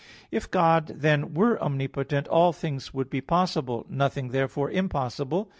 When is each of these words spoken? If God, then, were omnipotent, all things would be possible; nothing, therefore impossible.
If 0.31 0.49
God, 0.49 0.95
then, 0.95 1.35
were 1.35 1.61
omnipotent, 1.61 2.27
all 2.27 2.53
things 2.53 2.91
would 2.91 3.07
be 3.11 3.21
possible; 3.21 3.85
nothing, 3.87 4.29
therefore 4.29 4.71
impossible. 4.71 5.49